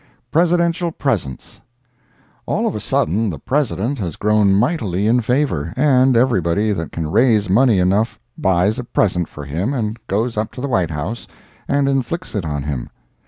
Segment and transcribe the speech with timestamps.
[0.31, 1.61] Presidential Presents.
[2.47, 7.11] All of a sudden the President has grown mightily in favor, and everybody that can
[7.11, 11.27] raise money enough buys a present for him and goes up to the White House
[11.67, 12.89] and inflicts it on him.